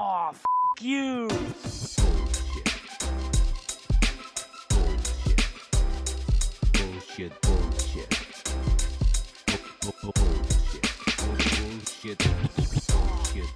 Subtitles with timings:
[0.00, 0.44] Oh, f
[0.80, 1.28] you.
[6.72, 8.08] Bullshit, bullshit.
[9.82, 10.86] Bu- bu- Bullshit.
[11.18, 12.18] Bullshit.
[12.88, 13.48] Bullshit.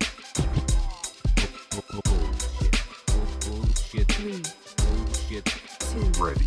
[1.71, 2.75] Bu- bu- Bullshit.
[3.07, 4.09] Bu- Bullshit.
[4.09, 4.43] Three,
[4.79, 5.45] Bullshit.
[5.91, 6.47] two, Ready.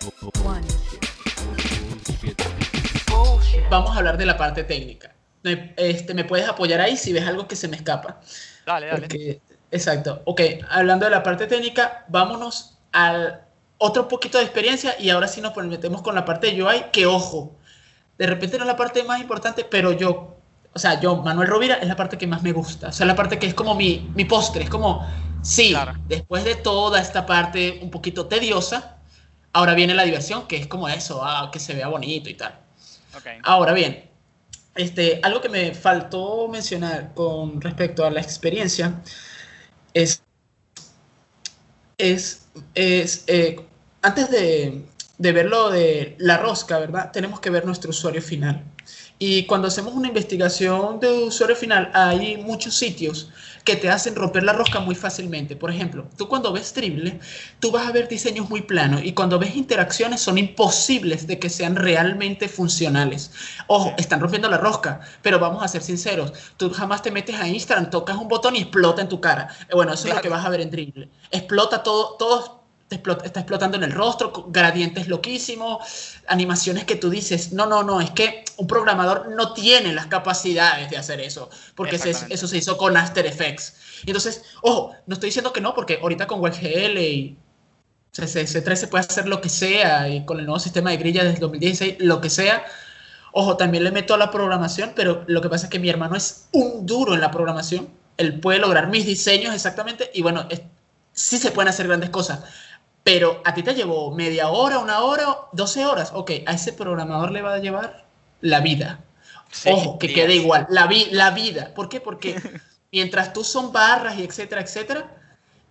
[0.00, 0.64] Bu- bu- bu- one.
[3.08, 3.62] Bullshit.
[3.70, 5.12] Vamos a hablar de la parte técnica.
[5.76, 8.20] Este, me puedes apoyar ahí si ves algo que se me escapa.
[8.66, 9.00] Dale, dale.
[9.02, 9.40] Porque,
[9.70, 10.22] exacto.
[10.24, 13.42] Ok, hablando de la parte técnica, vámonos al
[13.78, 17.06] otro poquito de experiencia y ahora sí nos metemos con la parte de UI, que
[17.06, 17.54] ojo,
[18.18, 20.36] de repente no es la parte más importante, pero yo,
[20.72, 22.88] o sea, yo, Manuel Rovira, es la parte que más me gusta.
[22.88, 25.06] O sea, la parte que es como mi, mi postre, es como,
[25.42, 25.94] sí, Claro.
[26.08, 28.96] después de toda esta parte un poquito tediosa,
[29.52, 32.58] ahora viene la diversión, que es como eso, ah, que se vea bonito y tal.
[33.14, 33.26] Ok.
[33.44, 34.05] Ahora bien,
[34.76, 39.00] este, algo que me faltó mencionar con respecto a la experiencia
[39.94, 40.22] es,
[41.98, 43.60] es, es eh,
[44.02, 44.84] antes de,
[45.18, 47.10] de ver lo de la rosca, ¿verdad?
[47.12, 48.64] Tenemos que ver nuestro usuario final.
[49.18, 53.30] Y cuando hacemos una investigación de usuario final, hay muchos sitios
[53.64, 55.56] que te hacen romper la rosca muy fácilmente.
[55.56, 57.18] Por ejemplo, tú cuando ves Dribble,
[57.58, 61.50] tú vas a ver diseños muy planos y cuando ves interacciones son imposibles de que
[61.50, 63.32] sean realmente funcionales.
[63.66, 67.48] Ojo, están rompiendo la rosca, pero vamos a ser sinceros, tú jamás te metes a
[67.48, 69.48] Instagram, tocas un botón y explota en tu cara.
[69.68, 71.08] Eh, Bueno, eso es lo que vas a ver en Dribble.
[71.30, 72.55] Explota todo, todo
[72.88, 78.00] te está explotando en el rostro, gradientes loquísimos, animaciones que tú dices, no, no, no,
[78.00, 82.58] es que un programador no tiene las capacidades de hacer eso, porque se- eso se
[82.58, 83.74] hizo con After Effects.
[84.04, 87.36] Y entonces, ojo, no estoy diciendo que no, porque ahorita con WebGL y
[88.12, 91.40] CSS3 se puede hacer lo que sea, y con el nuevo sistema de grilla desde
[91.40, 92.64] 2016, lo que sea.
[93.32, 96.16] Ojo, también le meto a la programación, pero lo que pasa es que mi hermano
[96.16, 97.88] es un duro en la programación.
[98.16, 100.62] Él puede lograr mis diseños exactamente, y bueno, es-
[101.12, 102.40] sí se pueden hacer grandes cosas.
[103.06, 106.10] Pero a ti te llevó media hora, una hora, 12 horas.
[106.14, 108.06] Ok, a ese programador le va a llevar
[108.40, 109.04] la vida.
[109.52, 110.26] Sí, Ojo, que días.
[110.26, 111.72] quede igual, la, vi- la vida.
[111.74, 112.00] ¿Por qué?
[112.00, 112.36] Porque
[112.92, 115.02] mientras tú son barras y etcétera, etcétera,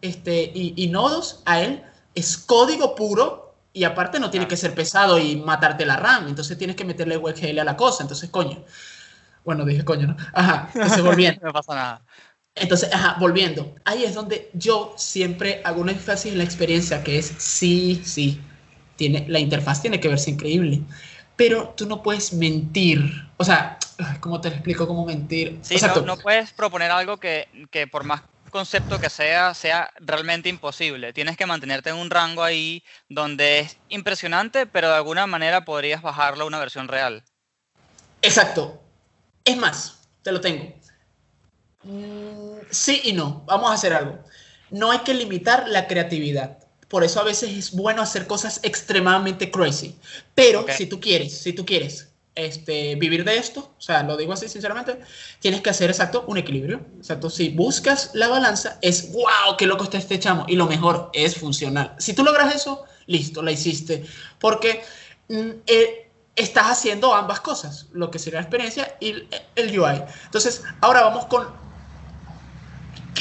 [0.01, 1.83] este, y, y nodos, a él
[2.15, 6.27] es código puro y aparte no tiene que ser pesado y matarte la RAM.
[6.29, 8.03] Entonces tienes que meterle WebGL a la cosa.
[8.03, 8.63] Entonces, coño.
[9.45, 10.17] Bueno, dije coño, ¿no?
[10.33, 11.41] Ajá, entonces volviendo.
[11.45, 12.05] No pasa nada.
[12.55, 13.75] Entonces, ajá, volviendo.
[13.83, 18.41] Ahí es donde yo siempre hago un énfasis en la experiencia, que es sí, sí,
[18.95, 20.81] tiene, la interfaz tiene que verse increíble,
[21.35, 23.01] pero tú no puedes mentir.
[23.37, 23.77] O sea,
[24.21, 25.59] ¿cómo te lo explico cómo mentir?
[25.63, 30.47] Sí, no, no puedes proponer algo que, que por más concepto que sea, sea realmente
[30.47, 31.11] imposible.
[31.11, 36.01] Tienes que mantenerte en un rango ahí donde es impresionante, pero de alguna manera podrías
[36.01, 37.21] bajarlo a una versión real.
[38.21, 38.81] Exacto.
[39.43, 40.73] Es más, te lo tengo.
[41.85, 43.43] Mm, sí y no.
[43.45, 44.19] Vamos a hacer algo.
[44.71, 46.57] No hay que limitar la creatividad.
[46.89, 49.95] Por eso a veces es bueno hacer cosas extremadamente crazy.
[50.33, 54.33] Pero si tú quieres, si tú quieres este, vivir de esto, o sea, lo digo
[54.33, 54.99] así sinceramente,
[55.39, 56.85] tienes que hacer exacto un equilibrio.
[56.97, 57.29] Exacto.
[57.29, 60.45] Si buscas la balanza, es wow, qué loco está este chamo.
[60.47, 61.95] Y lo mejor es funcional.
[61.97, 64.05] Si tú logras eso, listo, la hiciste.
[64.39, 64.83] Porque
[65.29, 70.03] mm, eh, estás haciendo ambas cosas, lo que sería la experiencia y el, el UI.
[70.25, 71.64] Entonces, ahora vamos con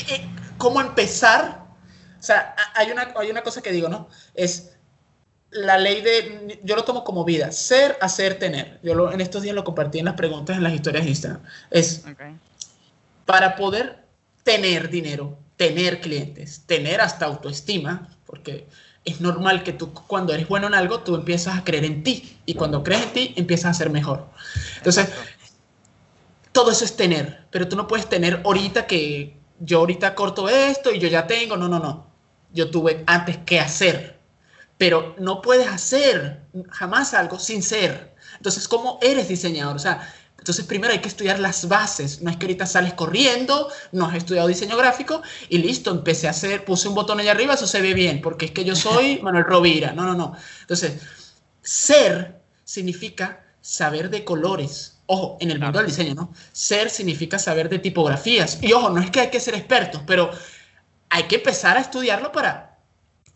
[0.06, 0.26] qué-
[0.59, 1.65] cómo empezar.
[2.19, 4.09] O sea, hay una, hay una cosa que digo, ¿no?
[4.34, 4.70] Es
[5.50, 8.81] la ley de, yo lo tomo como vida, ser, hacer, tener.
[8.82, 11.42] Yo lo- en estos días lo compartí en las preguntas en las historias de Instagram.
[11.70, 12.20] Es Ok.
[13.25, 14.04] para poder
[14.42, 18.66] tener dinero, tener clientes, tener hasta autoestima, porque
[19.04, 22.38] es normal que tú cuando eres bueno en algo, tú empiezas a creer en ti
[22.47, 24.26] y cuando crees en ti, empiezas a ser mejor.
[24.78, 25.31] Entonces, Exacto.
[26.53, 30.92] todo eso es tener, pero tú no puedes tener ahorita que yo ahorita corto esto
[30.92, 32.06] y yo ya tengo, no, no, no.
[32.53, 34.19] Yo tuve antes que hacer,
[34.78, 38.15] pero no puedes hacer jamás algo sin ser.
[38.37, 39.76] Entonces, ¿cómo eres diseñador?
[39.76, 40.12] O sea,
[40.44, 42.20] entonces primero hay que estudiar las bases.
[42.20, 46.30] No es que ahorita sales corriendo, no has estudiado diseño gráfico y listo, empecé a
[46.30, 49.18] hacer, puse un botón allá arriba, eso se ve bien, porque es que yo soy
[49.22, 49.92] Manuel Rovira.
[49.92, 50.36] No, no, no.
[50.60, 51.01] Entonces,
[51.62, 54.93] ser significa saber de colores.
[55.06, 56.33] Ojo, en el mundo del diseño, ¿no?
[56.53, 58.59] Ser significa saber de tipografías.
[58.62, 60.30] Y ojo, no es que hay que ser expertos, pero
[61.10, 62.78] hay que empezar a estudiarlo para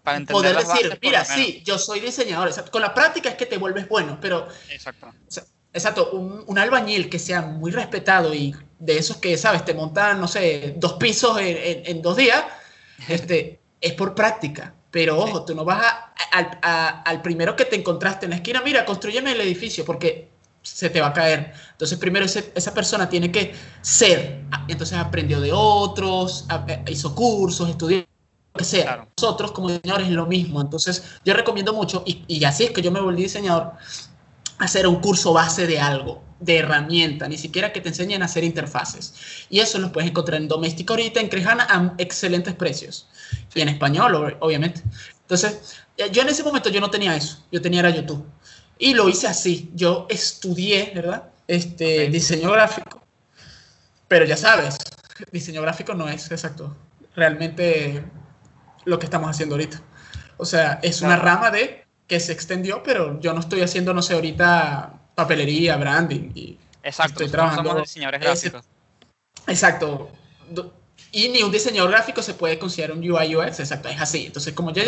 [0.03, 2.49] Para poder decir, bases, mira, sí, yo soy diseñador.
[2.49, 2.70] Exacto.
[2.70, 5.06] Con la práctica es que te vuelves bueno, pero Exacto.
[5.09, 9.65] o sea, Exacto, un, un albañil que sea muy respetado y de esos que, ¿sabes?
[9.67, 12.43] Te montan, no sé, dos pisos en, en- en dos días,
[13.09, 14.75] este, es por práctica.
[14.91, 18.37] Pero ojo, tú no vas a- al, a- al primero que te encontraste en la
[18.37, 20.29] esquina, mira, construyeme el edificio, porque
[20.75, 21.53] se te va a caer.
[21.73, 24.43] Entonces, primero ese- esa persona tiene que ser.
[24.69, 28.85] Entonces, aprendió de otros, eh, hizo cursos, estudió, lo que sea.
[28.85, 29.09] Claro.
[29.17, 30.61] Nosotros, como diseñadores, es lo mismo.
[30.61, 33.73] Entonces, yo recomiendo mucho, y, y así es que yo me volví diseñador,
[34.59, 38.44] hacer un curso base de algo, de herramienta, ni siquiera que te enseñen a hacer
[38.44, 39.15] interfaces.
[39.50, 43.09] Y eso lo puedes encontrar en Doméstica ahorita, en Crejana, a excelentes precios.
[43.55, 44.82] Y en español, ob- obviamente.
[45.23, 48.25] Entonces, eh, yo en ese momento yo no tenía eso, yo tenía era YouTube.
[48.79, 51.25] Y lo hice así, yo estudié, ¿verdad?
[51.47, 53.03] Este, diseño gráfico.
[54.07, 54.77] Pero ya sabes,
[55.33, 56.77] diseño gráfico no es exacto,
[57.15, 58.05] realmente
[58.85, 59.83] lo que estamos haciendo ahorita.
[60.37, 64.01] O sea, es una rama de que se extendió, pero yo no estoy haciendo, no
[64.03, 66.31] sé, ahorita papelería, branding.
[66.35, 68.71] Y Exacto, estoy trabajando somos diseñadores ese- gráficos.
[69.47, 70.11] Exacto.
[71.13, 74.27] Y ni un diseñador gráfico se puede considerar un UI UX, exacto, es así.
[74.27, 74.83] Entonces, como yo,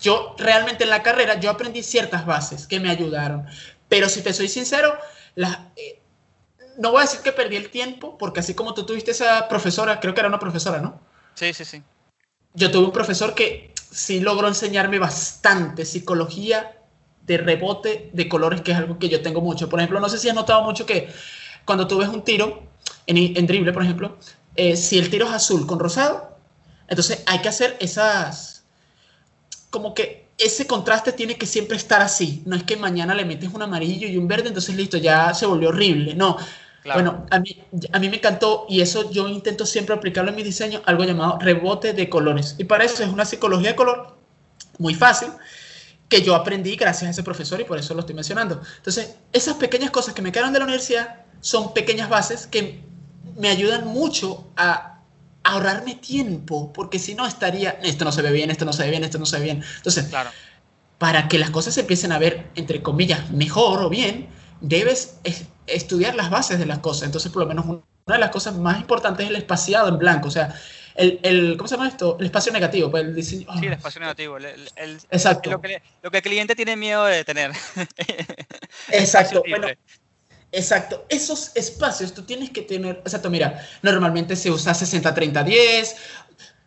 [0.00, 3.46] yo, realmente en la carrera, yo aprendí ciertas bases que me ayudaron.
[3.88, 4.96] Pero si te soy sincero,
[5.36, 6.00] eh,
[6.78, 10.00] no voy a decir que perdí el tiempo, porque así como tú tuviste esa profesora,
[10.00, 11.00] creo que era una profesora, ¿no?
[11.34, 11.82] Sí, sí, sí.
[12.54, 16.76] Yo tuve un profesor que sí logró enseñarme bastante psicología
[17.22, 19.68] de rebote de colores, que es algo que yo tengo mucho.
[19.68, 21.08] Por ejemplo, no sé si has notado mucho que
[21.64, 22.64] cuando tú ves un tiro
[23.06, 24.16] en, en drible, por ejemplo,
[24.56, 26.36] eh, si el tiro es azul con rosado,
[26.88, 28.49] entonces hay que hacer esas,
[29.70, 32.42] como que ese contraste tiene que siempre estar así.
[32.46, 35.46] No es que mañana le metes un amarillo y un verde, entonces listo, ya se
[35.46, 36.14] volvió horrible.
[36.14, 36.36] No,
[36.82, 37.02] Claro.
[37.02, 37.62] bueno, a mí,
[37.92, 41.38] a mí me encantó y eso yo intento siempre aplicarlo en mi diseño, algo llamado
[41.38, 42.54] rebote de colores.
[42.58, 44.16] Y para eso es una psicología de color
[44.78, 45.28] muy fácil
[46.08, 48.60] que yo aprendí gracias a ese profesor y por eso lo estoy mencionando.
[48.78, 52.82] Entonces, esas pequeñas cosas que me quedaron de la universidad son pequeñas bases que
[53.36, 54.89] me ayudan mucho a
[55.42, 58.90] ahorrarme tiempo, porque si no estaría, esto no se ve bien, esto no se ve
[58.90, 59.64] bien, esto no se ve bien.
[59.76, 60.30] Entonces, Claro.
[60.98, 64.28] para que las cosas se empiecen a ver, entre comillas, mejor o bien,
[64.60, 67.04] debes es- estudiar las bases de las cosas.
[67.04, 70.28] Entonces, por lo menos una de las cosas más importantes es el espaciado en blanco.
[70.28, 70.54] O sea,
[70.96, 72.16] el, el ¿cómo se llama esto?
[72.20, 72.90] El espacio negativo.
[72.90, 73.46] Pues el diseño.
[73.58, 74.36] Sí, el espacio negativo.
[74.36, 75.48] el- el- el- Exacto.
[75.50, 77.52] lo, que, lo que el cliente tiene miedo de tener.
[78.92, 79.40] Exacto.
[79.48, 79.78] Bueno, libre.
[80.52, 85.94] Exacto, esos espacios tú tienes que tener, exacto, mira, normalmente se usa 60, 30, 10,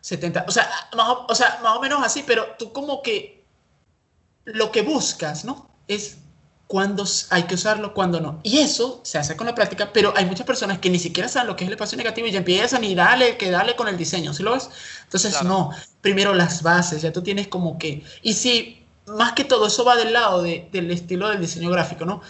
[0.00, 3.44] 70, o sea, más o, o sea, más o menos así, pero tú como que
[4.44, 5.68] lo que buscas, ¿no?
[5.88, 6.16] Es
[6.66, 8.40] cuándo hay que usarlo, cuándo no.
[8.42, 11.48] Y eso se hace con la práctica, pero hay muchas personas que ni siquiera saben
[11.48, 13.96] lo que es el espacio negativo y ya empiezan y dale, que dale con el
[13.98, 14.70] diseño, ¿sí lo ves?
[15.04, 15.48] Entonces, Claro.
[15.48, 15.70] no,
[16.00, 19.96] primero las bases, ya tú tienes como que, y si más que todo eso va
[19.96, 22.22] del lado de- del estilo del diseño gráfico, ¿no?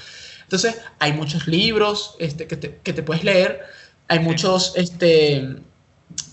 [0.45, 3.63] Entonces, hay muchos libros este, que, te, que te puedes leer,
[4.09, 5.57] hay muchos este,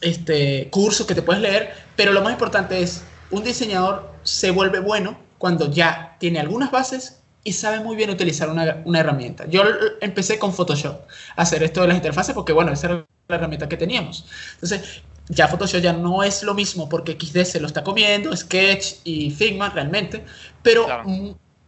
[0.02, 4.80] este, cursos que te puedes leer, pero lo más importante es, un diseñador se vuelve
[4.80, 9.48] bueno cuando ya tiene algunas bases y sabe muy bien utilizar una, una herramienta.
[9.48, 9.64] Yo
[10.02, 11.02] empecé con Photoshop
[11.36, 14.26] a hacer esto de las interfaces porque, bueno, esa era la herramienta que teníamos.
[14.54, 18.96] Entonces, ya Photoshop ya no es lo mismo porque XD se lo está comiendo, Sketch
[19.06, 20.24] y Figma realmente,
[20.62, 21.06] pero, Claro.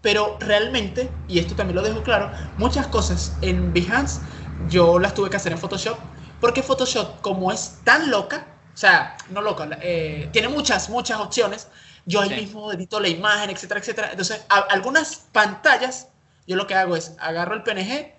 [0.03, 4.21] Pero realmente, y esto también lo dejo claro, muchas cosas en Behance
[4.59, 5.99] yo las tuve que hacer en Photoshop
[6.39, 11.69] porque Photoshop, como es tan loca, o sea, no loca, eh, tiene muchas, muchas opciones,
[12.05, 12.35] yo ahí Sí.
[12.35, 14.09] mismo edito la imagen, etcétera, etcétera.
[14.11, 16.09] Entonces, a- algunas pantallas,
[16.47, 18.13] yo lo que hago es agarro el PNG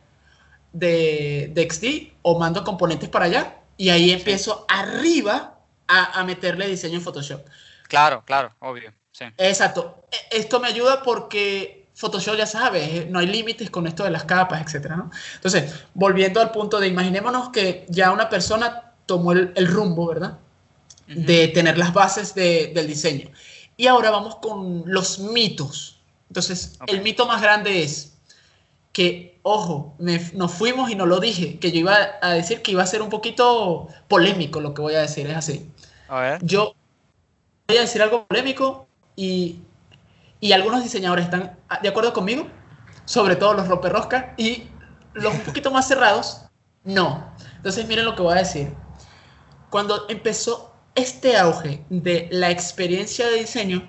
[0.72, 6.66] de, de XD o mando componentes para allá y ahí empiezo arriba a, a meterle
[6.68, 7.46] diseño en Photoshop.
[7.88, 8.94] Claro, claro, obvio.
[9.14, 9.24] Sí.
[9.38, 10.04] Exacto.
[10.10, 14.10] E- Esto me ayuda porque Photoshop ya sabes, eh, no hay límites con esto de
[14.10, 15.10] las capas, etcétera, ¿no?
[15.36, 20.38] Entonces, volviendo al punto de imaginémonos que ya una persona tomó el, el rumbo, ¿verdad?
[21.06, 23.30] De tener las bases de- del diseño.
[23.76, 26.00] Y ahora vamos con los mitos.
[26.28, 28.16] Entonces, el mito más grande es
[28.92, 32.72] que, ojo, me- nos fuimos y no lo dije, que yo iba a decir que
[32.72, 35.70] iba a ser un poquito polémico lo que voy a decir, es así
[36.08, 36.44] A ver.
[36.44, 36.74] yo
[37.68, 38.83] voy a decir algo polémico
[39.16, 39.60] y,
[40.40, 42.46] y algunos diseñadores están de acuerdo conmigo,
[43.04, 44.64] sobre todo los romperrosca y
[45.14, 46.42] los un poquito más cerrados,
[46.84, 47.32] no.
[47.56, 48.72] Entonces miren lo que voy a decir.
[49.70, 53.88] Cuando empezó este auge de la experiencia de diseño,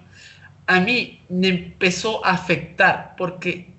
[0.67, 3.75] a mí me empezó a afectar porque,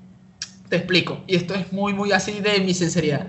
[0.69, 3.27] te explico, y esto es muy, muy así de mi sinceridad,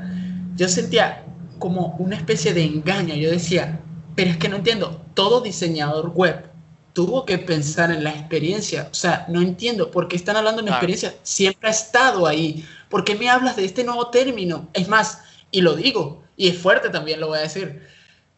[0.55, 1.23] yo sentía
[1.59, 3.79] como una especie de engaño, yo decía,
[4.15, 6.49] pero es que no entiendo, todo diseñador web
[6.97, 10.63] tuvo que pensar en la experiencia, o sea, no entiendo por qué están hablando de
[10.63, 14.67] mi experiencia, siempre ha estado ahí, ¿por qué me hablas de este nuevo término?
[14.73, 17.83] Es más, y lo digo, y es fuerte también lo voy a decir,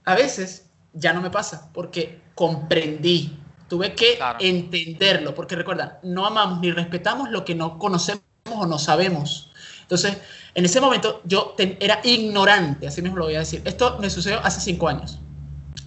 [0.03, 3.39] a veces ya no me pasa porque comprendí,
[3.69, 4.39] tuve que Claro.
[4.41, 9.53] entenderlo, porque recuerda, no amamos ni respetamos lo que no conocemos o no sabemos.
[9.83, 10.17] Entonces,
[10.53, 13.61] en ese momento yo ten- era ignorante, así mismo lo voy a decir.
[13.63, 15.19] Esto me sucedió hace cinco años.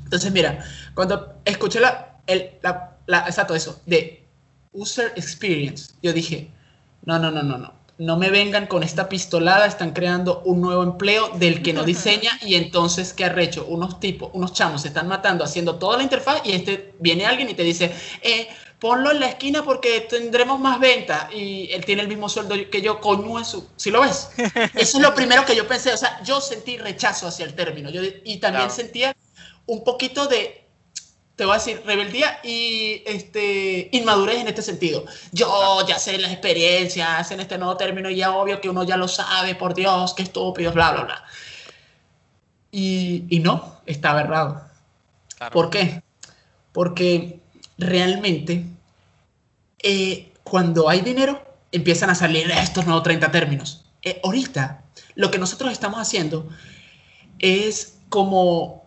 [0.05, 0.65] Entonces, mira,
[0.95, 4.23] cuando escuché la, el, la, la- exacto eso, de
[4.73, 6.49] user experience, yo dije,
[7.05, 7.83] no, no, no, no, no.
[7.99, 12.33] No me vengan con esta pistolada, están creando un nuevo empleo del que no diseña
[12.43, 13.67] y entonces, ¿qué arrecho?
[13.69, 17.51] Unos tipos, unos chamos se están matando haciendo toda la interfaz y este viene alguien
[17.51, 18.49] y te dice, eh,
[18.81, 22.83] ponlo en la esquina porque tendremos más ventas y él tiene el mismo sueldo que
[22.83, 24.31] yo, coño eso, ¿sí lo ves?
[24.75, 27.91] Eso es lo primero que yo pensé, o sea, yo sentí rechazo hacia el término
[27.91, 28.71] yo, y también Claro.
[28.71, 29.15] sentía
[29.67, 30.62] un poquito de,
[31.37, 35.05] te voy a decir, rebeldía y este, inmadurez en este sentido.
[35.33, 38.97] Yo ya sé las experiencias en este nuevo término y ya obvio que uno ya
[38.97, 41.25] lo sabe, por Dios, qué estúpido, bla, bla, bla.
[42.71, 44.63] Y, y no, estaba errado.
[45.37, 45.53] Claro.
[45.53, 46.03] ¿Por qué?
[46.73, 47.41] Porque
[47.79, 48.65] realmente
[49.83, 53.85] eh, cuando hay dinero empiezan a salir estos nuevos 30 términos.
[54.03, 54.83] Eh, ahorita
[55.15, 56.49] lo que nosotros estamos haciendo
[57.39, 58.85] es como,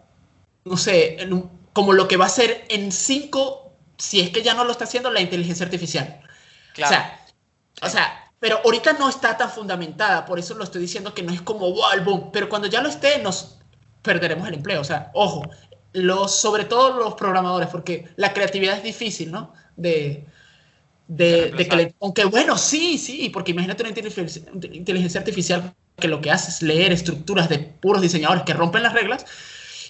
[0.63, 4.41] no sé, en un- como lo que va a ser en 5, si es que
[4.41, 6.21] ya no lo está haciendo la inteligencia artificial.
[6.73, 6.87] Claro.
[6.87, 7.19] O sea,
[7.81, 11.33] o sea, pero ahorita no está tan fundamentada, por eso lo estoy diciendo que no
[11.33, 13.57] es como wow, boom, pero cuando ya lo esté nos
[14.01, 15.43] perderemos el empleo, o sea, ojo,
[15.93, 19.53] los, sobre todo los programadores, porque la creatividad es difícil, ¿no?
[19.75, 20.25] De,
[21.07, 24.41] De que le- aunque bueno, sí, sí, porque imagínate una inteligencia,
[24.71, 28.93] inteligencia artificial que lo que hace es leer estructuras de puros diseñadores que rompen las
[28.93, 29.25] reglas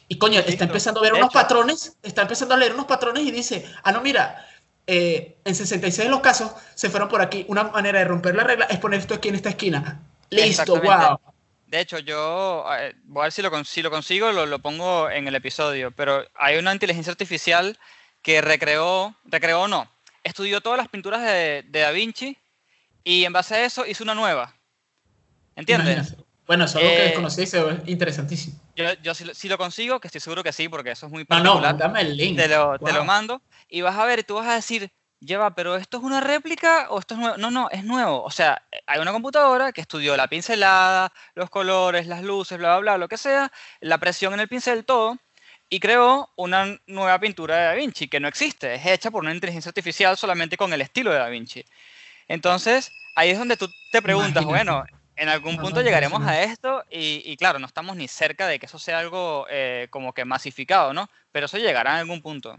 [0.08, 1.40] y coño, está empezando a ver De unos hecho.
[1.40, 4.46] patrones, está empezando a leer unos patrones y dice, ah, no, mira,
[4.88, 7.46] eh, en 66 de los casos se fueron por aquí.
[7.48, 10.00] Una manera de romper la regla es poner esto aquí en esta esquina.
[10.30, 11.20] Listo, wow.
[11.68, 15.10] De hecho, yo eh, voy a ver si lo, si lo consigo, lo, lo pongo
[15.10, 17.78] en el episodio, pero hay una inteligencia artificial
[18.22, 19.90] que recreó, recreó o no,
[20.24, 22.38] estudió todas las pinturas de, de Da Vinci
[23.04, 24.56] y en base a eso hizo una nueva.
[25.56, 25.96] ¿Entiendes?
[25.98, 26.24] Imagínate.
[26.46, 28.60] Bueno, eso es algo que Eh, desconocí ve interesantísimo.
[28.76, 31.12] Yo, yo si, lo- si lo consigo, que estoy seguro que sí, porque eso es
[31.12, 32.36] muy No, no, particular, mándame el link.
[32.38, 35.76] te, lo, te lo mando y vas a ver tú vas a decir, lleva, pero
[35.76, 37.38] esto es una réplica o esto es nuevo.
[37.38, 38.22] No, no, es nuevo.
[38.24, 42.80] O sea, hay una computadora que estudió la pincelada, los colores, las luces, bla, bla,
[42.80, 45.18] bla, lo que sea, la presión en el pincel, todo,
[45.70, 49.34] y creó una nueva pintura de Da Vinci que no existe, es hecha por una
[49.34, 51.64] inteligencia artificial solamente con el estilo de Da Vinci.
[52.28, 54.46] Entonces, ahí es donde tú te preguntas, Imagínate.
[54.46, 58.60] bueno, en algún punto llegaremos a esto y, y claro, no estamos ni cerca de
[58.60, 61.10] que eso sea algo eh, como que masificado, ¿no?
[61.32, 62.58] Pero eso llegará en algún punto.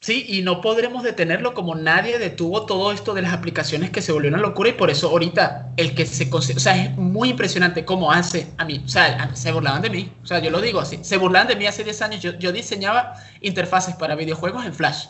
[0.00, 4.12] Sí, y no podremos detenerlo como nadie detuvo todo esto de las aplicaciones que se
[4.12, 7.86] volvió una locura y por eso ahorita el que se o sea, es muy impresionante
[7.86, 10.78] cómo hace a mí, o sea, se burlaban de mí, o sea, yo lo digo
[10.80, 14.74] así, se burlaban de mí hace 10 años, yo, yo diseñaba interfaces para videojuegos en
[14.74, 15.06] Flash,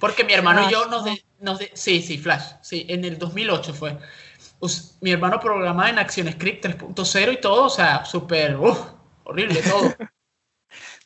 [0.00, 3.18] porque mi hermano y yo nos, de- nos de- sí, sí, Flash, sí, en el
[3.18, 3.98] 2008 fue,
[5.00, 8.56] mi hermano programaba en ActionScript 3.0 y todo, o sea, súper,
[9.24, 9.94] horrible todo.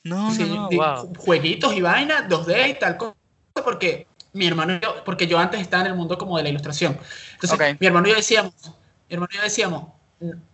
[0.05, 1.15] No, Sí, no, no, wow.
[1.17, 3.15] jueguitos y vaina, 2D y tal cosa,
[3.65, 6.51] porque mi hermano y yo, porque yo antes estaba en el mundo como de la
[6.51, 6.99] ilustración.
[7.33, 8.53] Entonces, mi hermano y yo decíamos,
[9.09, 9.85] mi hermano y yo decíamos,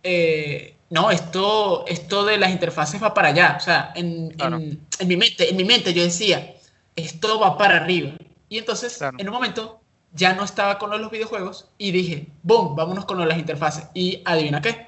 [0.03, 3.55] eh, no, esto, esto de las interfaces va para allá.
[3.57, 4.55] O sea, en, Claro.
[4.55, 6.53] en, en mi mente, en mi mente yo decía,
[6.95, 8.11] esto va para arriba.
[8.47, 9.17] Y entonces, Claro.
[9.19, 9.80] en un momento,
[10.13, 13.87] ya no estaba con los videojuegos y dije, boom, vámonos con las interfaces.
[13.93, 14.87] Y adivina qué,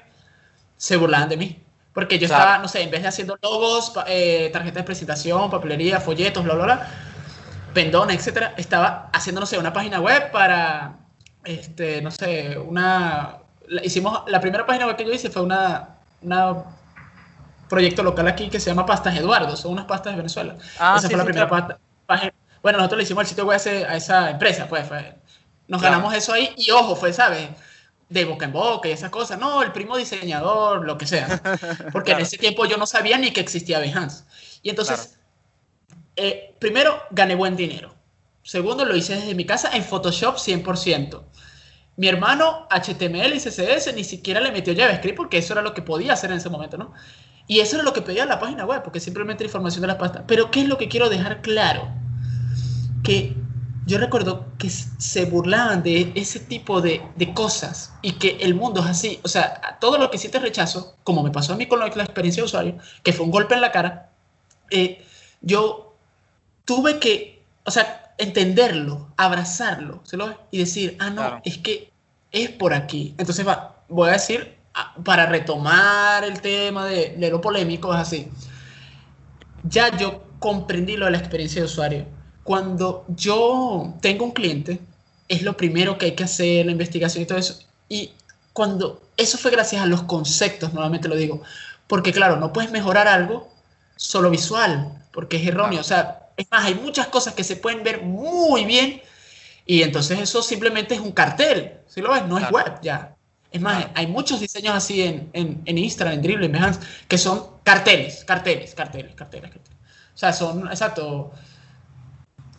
[0.76, 1.60] se burlaban de mí.
[1.94, 2.42] Porque yo Claro.
[2.42, 6.54] estaba, no sé, en vez de haciendo logos, eh, tarjetas de presentación, papelería, folletos, bla,
[6.54, 6.88] bla, bla,
[7.72, 10.96] pendones, etcétera, estaba haciendo, no sé, una página web para,
[11.44, 13.38] este, no sé, una...
[13.68, 16.64] la- hicimos, la primera página web que yo hice fue una, una
[17.68, 20.56] proyecto local aquí que se llama Pastas Eduardo, son unas pastas de Venezuela.
[20.78, 21.66] Ah, Esa sí, fue la sí, primera claro.
[21.68, 22.32] pasta- página.
[22.64, 25.14] Bueno, nosotros le hicimos el sitio web a, esa empresa, pues, fue-
[25.68, 25.96] nos Claro.
[25.96, 27.50] ganamos eso ahí y ojo, fue, ¿sabes?
[28.08, 29.38] De boca en boca y esas cosas.
[29.38, 31.26] No, el primo diseñador, lo que sea.
[31.92, 32.22] Porque en Claro.
[32.22, 34.24] ese tiempo yo no sabía ni que existía Behance.
[34.62, 35.18] Y entonces,
[36.16, 37.94] eh, primero, gané buen dinero.
[38.42, 41.22] Segundo, lo hice desde mi casa en Photoshop 100%.
[41.96, 45.82] Mi hermano, HTML y CSS, ni siquiera le metió JavaScript porque eso era lo que
[45.82, 46.94] podía hacer en ese momento, ¿no?
[47.46, 49.96] Y eso era lo que pedía la página web, porque simplemente la información de las
[49.96, 50.24] pastas.
[50.26, 52.03] Pero ¿qué es lo que quiero dejar claro?
[53.04, 53.36] Que
[53.86, 58.80] yo recuerdo que se burlaban de ese tipo de, de cosas y que el mundo
[58.80, 59.20] es así.
[59.22, 62.42] O sea, todo lo que sientes rechazo, como me pasó a mí con la, experiencia
[62.42, 64.10] de usuario, que fue un golpe en la cara,
[64.70, 65.04] eh,
[65.42, 65.94] yo
[66.64, 70.36] tuve que, o sea, entenderlo, abrazarlo, ¿se lo ves?
[70.50, 71.40] Y decir, ah, no, Claro.
[71.44, 71.90] es que
[72.32, 73.14] es por aquí.
[73.18, 74.56] Entonces, va, voy a decir,
[75.04, 78.28] para retomar el tema de, de lo polémico, es así.
[79.62, 82.06] Ya yo comprendí lo de la experiencia de usuario.
[82.44, 84.78] Cuando yo tengo un cliente,
[85.28, 87.58] es lo primero que hay que hacer, la investigación y todo eso.
[87.88, 88.12] Y
[88.52, 91.42] cuando eso fue gracias a los conceptos, nuevamente lo digo,
[91.86, 93.48] porque claro, no puedes mejorar algo
[93.96, 95.80] solo visual, porque es erróneo.
[95.80, 99.02] O sea, es más, hay muchas cosas que se pueden ver muy bien
[99.66, 101.78] y entonces eso simplemente es un cartel.
[101.86, 103.16] Si lo ves, no es web ya.
[103.50, 107.16] Es más, hay muchos diseños así en, en, en Instagram, en Dribble, en Behance, que
[107.16, 109.78] son carteles, carteles, carteles, carteles, carteles.
[110.12, 111.32] O sea, son, exacto,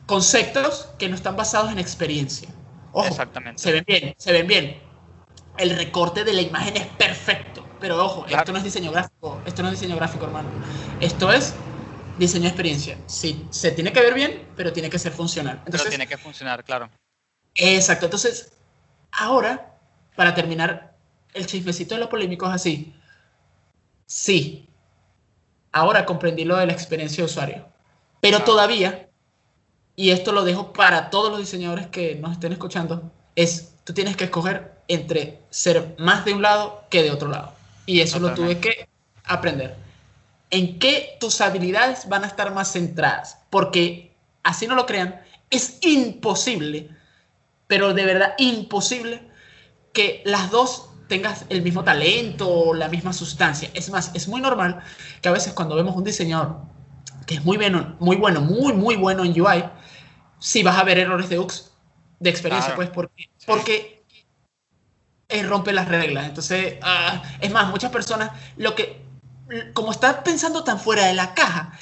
[0.06, 2.50] conceptos que no están basados en experiencia.
[2.92, 3.62] Ojo, Exactamente.
[3.62, 4.82] se ven bien, se ven bien.
[5.58, 8.42] El recorte de la imagen es perfecto, pero ojo, Claro.
[8.42, 10.50] esto no es diseño gráfico, esto no es diseño gráfico, hermano.
[11.00, 11.54] Esto es
[12.18, 12.98] diseño de experiencia.
[13.08, 15.56] Sí, se tiene que ver bien, pero tiene que ser funcional.
[15.58, 16.90] Pero Entonces, tiene que funcionar, claro.
[17.56, 18.06] Exacto.
[18.06, 18.52] Entonces,
[19.12, 19.78] ahora,
[20.16, 20.94] para terminar,
[21.34, 22.94] el chismecito de lo polémico es así.
[24.06, 24.68] Sí,
[25.72, 27.66] ahora comprendí lo de la experiencia de usuario.
[28.22, 28.52] Pero Claro.
[28.52, 29.05] todavía,
[29.96, 34.18] y esto lo dejo para todos los diseñadores que nos estén escuchando, es tú tienes
[34.18, 37.54] que escoger entre ser más de un lado que de otro lado.
[37.86, 38.70] Y eso lo tuve Totalmente.
[38.70, 38.90] que
[39.24, 39.76] aprender.
[40.50, 43.38] ¿En qué tus habilidades van a estar más centradas?
[43.50, 46.90] Porque, así no lo crean, es imposible,
[47.68, 49.22] pero de verdad imposible,
[49.94, 53.70] que las dos tengas el mismo talento o la misma sustancia.
[53.74, 54.82] Es más, es muy normal
[55.22, 56.58] que a veces cuando vemos un diseñador
[57.26, 59.64] que es muy bueno, muy bueno, muy, muy bueno en UI,
[60.40, 61.72] sí vas a ver errores de UX
[62.20, 62.76] de experiencia, Claro.
[62.76, 64.04] pues, porque, porque
[65.44, 66.26] rompe las reglas.
[66.28, 69.02] Entonces, ah, es más, muchas personas, lo que,
[69.74, 71.78] como están pensando tan fuera de la caja,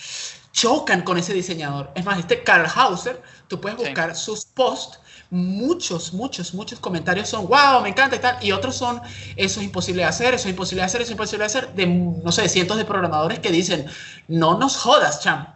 [0.51, 1.91] chocan con ese diseñador.
[1.95, 3.85] Es más, este Karl Hauser, tú puedes Sí.
[3.85, 8.75] buscar sus posts, muchos, muchos, muchos comentarios son, wow, me encanta y tal, y otros
[8.75, 9.01] son,
[9.35, 11.73] eso es imposible de hacer, eso es imposible de hacer, eso es imposible de hacer,
[11.73, 13.85] de, no sé, cientos de programadores que dicen,
[14.27, 15.47] no nos jodas, cham.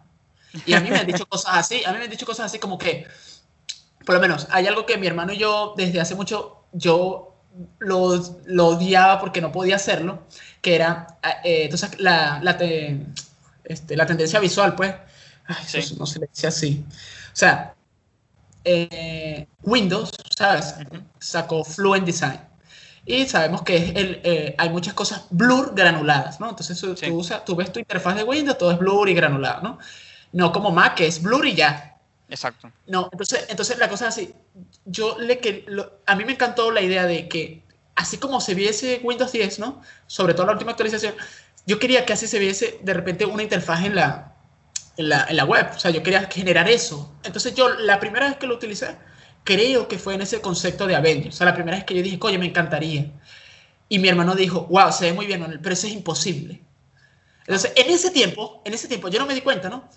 [0.65, 2.59] Y a mí me han dicho cosas así, a mí me han dicho cosas así
[2.59, 3.05] como que,
[4.05, 7.35] por lo menos, hay algo que mi hermano y yo, desde hace mucho, yo
[7.79, 10.23] lo, lo odiaba porque no podía hacerlo,
[10.61, 11.07] que era,
[11.43, 12.99] eh, entonces, la, la, te-
[13.63, 14.93] este, la tendencia visual, pues,
[15.47, 15.95] ay, eso Sí.
[15.99, 16.85] no se le dice así.
[16.89, 17.73] O sea,
[18.63, 20.75] eh, Windows, ¿sabes?
[20.91, 21.01] Ujú.
[21.19, 22.39] Sacó Fluent Design.
[23.05, 26.49] Y sabemos que es el, eh, hay muchas cosas blur granuladas, ¿no?
[26.49, 27.07] Entonces Sí.
[27.07, 29.79] tú usas- tú ves tu interfaz de Windows, todo es blur y granulado, ¿no?
[30.37, 31.97] No como Mac, que es blur y ya.
[32.29, 32.71] Exacto.
[32.85, 34.33] No, entonces, entonces la cosa es así.
[34.85, 37.63] Yo le que lo- a mí me encantó la idea de que
[37.95, 39.81] así como se viese Windows 10, ¿no?
[40.05, 41.15] Sobre todo la última actualización,
[41.65, 44.35] yo quería que así se viese de repente una interfaz en la,
[44.97, 45.67] en la, en la web.
[45.75, 47.11] O sea, yo quería generar eso.
[47.23, 48.95] Entonces yo la primera vez que lo utilicé,
[49.43, 51.35] creo que fue en ese concepto de Avengers.
[51.35, 53.11] O sea, la primera vez que yo dije, coño, me encantaría.
[53.89, 56.61] Y mi hermano dijo, wow, se ve muy bien, pero eso es imposible.
[57.41, 59.87] Entonces, en ese tiempo, en ese tiempo, yo no me di cuenta, ¿no?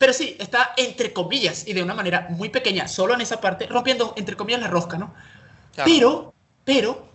[0.00, 3.66] Pero sí, está entre comillas y de una manera muy pequeña, solo en esa parte,
[3.66, 5.12] rompiendo entre comillas la rosca, ¿no?
[5.74, 5.90] Claro.
[5.90, 6.34] Pero,
[6.64, 7.08] pero,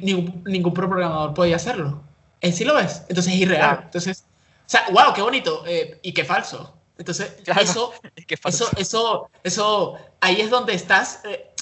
[0.00, 2.02] ningún, ningún programador podía hacerlo.
[2.40, 3.02] En sí lo ves.
[3.08, 3.60] Entonces es irreal.
[3.60, 3.82] Claro.
[3.84, 4.24] Entonces,
[4.66, 6.74] o sea, wow, qué bonito eh, y qué falso.
[6.98, 7.60] Entonces, Claro.
[7.60, 7.92] eso,
[8.26, 8.64] Qué falso.
[8.64, 11.54] eso, eso, eso, ahí es donde estás, eh,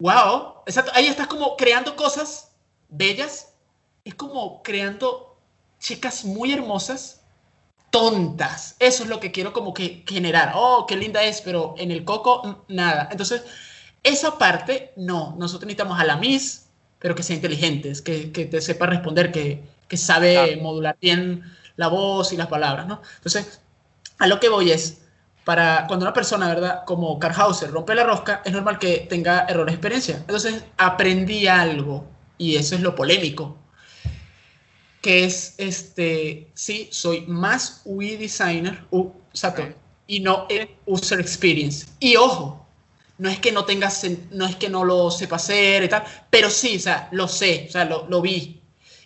[0.00, 2.50] wow, exacto, ahí estás como creando cosas
[2.88, 3.54] bellas,
[4.04, 5.38] es como creando
[5.78, 7.21] chicas muy hermosas,
[7.92, 11.92] tontas, eso es lo que quiero como que generar, oh, qué linda es, pero en
[11.92, 13.44] el coco, nada, entonces,
[14.02, 16.66] esa parte, no, nosotros necesitamos a la Miss,
[16.98, 20.62] pero que sea inteligente, que, que te sepa responder, que, que sabe Claro.
[20.62, 21.44] modular bien
[21.76, 23.02] la voz y las palabras, ¿no?
[23.16, 23.60] Entonces,
[24.18, 25.02] a lo que voy es,
[25.44, 26.84] para cuando una persona, ¿verdad?
[26.86, 30.16] Como Carl Hauser rompe la rosca, es normal que tenga errores de experiencia.
[30.16, 32.06] Entonces, aprendí algo,
[32.38, 33.58] y eso es lo polémico,
[35.02, 38.84] que es, este, sí, soy más UI designer,
[39.30, 39.68] exacto, Ok.
[40.06, 40.46] y no
[40.86, 41.86] user experience.
[42.00, 42.64] Y ojo,
[43.18, 46.04] no es que no tengas, sen- no es que no lo sepa hacer y tal,
[46.30, 48.62] pero sí, o sea, lo sé, o sea, lo, lo vi.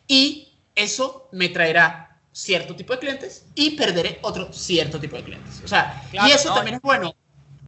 [0.06, 5.62] Y eso me traerá cierto tipo de clientes y perderé otro cierto tipo de clientes.
[5.64, 7.14] O sea, Claro, y eso no, también es bueno.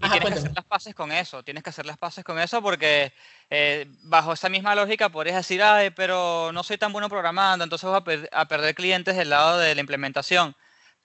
[0.01, 0.51] Y Ajá, tienes que cuéntame.
[0.51, 3.13] hacer las paces con eso, tienes que hacer las paces con eso porque
[3.51, 7.89] eh, bajo esa misma lógica podrías decir, ay, pero no soy tan bueno programando, entonces
[7.89, 10.55] voy a, per- a perder clientes del lado de la implementación.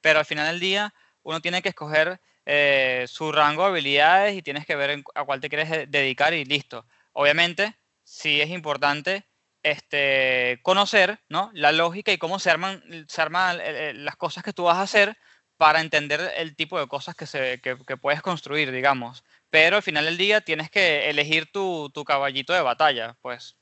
[0.02, 4.44] Pero al final del día uno tiene que escoger eh, su rango de habilidades y
[4.44, 6.86] tienes que ver a cuál te quieres de- dedicar y listo.
[7.14, 9.26] Obviamente, sí es importante
[9.64, 11.50] este, conocer ¿no?
[11.54, 14.78] la lógica y cómo se arman, se arman eh, eh, las cosas que tú vas
[14.78, 15.18] a hacer
[15.64, 19.24] para entender el tipo de cosas que, se, que, que puedes construir, digamos.
[19.50, 23.56] Pero al final del día tienes que elegir tu, tu caballito de batalla, pues.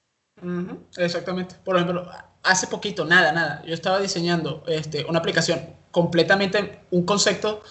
[0.98, 1.58] Exactamente.
[1.64, 2.10] Por ejemplo,
[2.42, 7.62] hace poquito, nada, nada, yo estaba diseñando este, una aplicación completamente, un concepto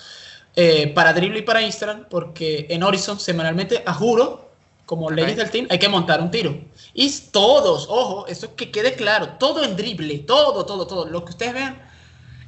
[0.55, 4.53] eh, para Dribble y para Instagram, porque en Horizon semanalmente, a juro,
[4.87, 5.13] como Ok.
[5.15, 6.57] leyes del team, hay que montar un tiro.
[6.95, 11.07] Y todos, ojo, eso que quede claro, todo en dribble, todo, todo, todo.
[11.07, 11.90] Lo que ustedes vean,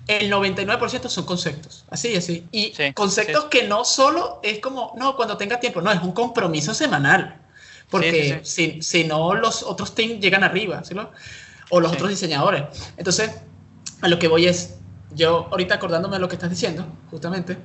[0.07, 2.47] el 99% son conceptos, así, así.
[2.51, 6.13] Y Sí, conceptos que no solo es como, no, cuando tenga tiempo, no, es un
[6.13, 7.39] compromiso semanal.
[7.89, 10.95] Porque Si, si no, los otros teams llegan arriba, ¿sí?
[10.95, 11.11] lo?
[11.71, 12.65] O los otros diseñadores.
[12.97, 13.31] Entonces,
[14.01, 14.77] a lo que voy es,
[15.15, 17.59] yo ahorita acordándome de lo que estás diciendo, justamente,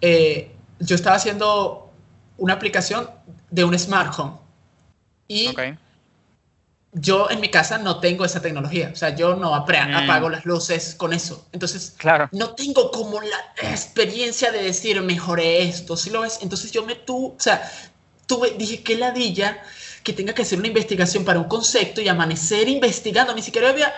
[0.00, 1.92] eh, yo estaba haciendo
[2.36, 3.08] una aplicación
[3.50, 4.32] de un smart home.
[5.28, 5.54] Y.
[6.92, 8.90] yo en mi casa no tengo esa tecnología.
[8.92, 9.94] O sea, yo no Mm.
[9.94, 11.46] apago las luces con eso.
[11.52, 12.28] Entonces, Claro.
[12.32, 13.38] no tengo como la
[13.70, 16.38] experiencia de decir mejoré esto, ¿sí lo ves?
[16.42, 17.70] Entonces yo me tu, o sea,
[18.26, 19.62] tuve, dije qué ladilla
[20.02, 23.92] que tenga que hacer una investigación para un concepto y amanecer investigando, ni siquiera había